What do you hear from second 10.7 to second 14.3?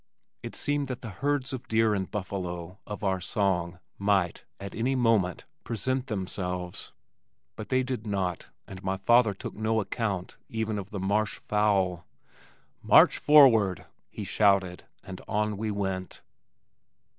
of the marsh fowl. "Forward march!" he